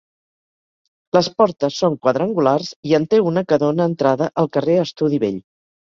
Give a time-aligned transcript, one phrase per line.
[1.17, 5.45] Les portes són quadrangulars i en té una que dóna entrada al carrer Estudi Vell.